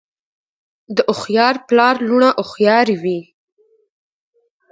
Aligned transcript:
د 0.95 0.97
هوښیار 1.07 1.55
پلار 1.67 1.95
لوڼه 2.07 2.29
هوښیارې 2.39 2.95
وي. 3.03 3.19